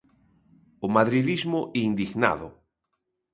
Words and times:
O 0.85 0.87
madridismo, 0.95 1.59
indignado. 1.87 2.47